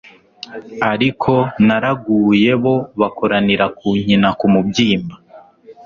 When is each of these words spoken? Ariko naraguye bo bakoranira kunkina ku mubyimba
Ariko 0.91 1.33
naraguye 1.65 2.51
bo 2.63 2.75
bakoranira 2.99 3.65
kunkina 3.77 4.29
ku 4.39 4.45
mubyimba 4.53 5.15